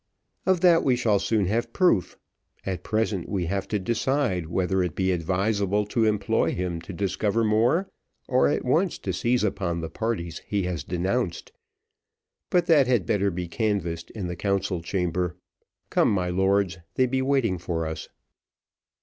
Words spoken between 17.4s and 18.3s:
for us."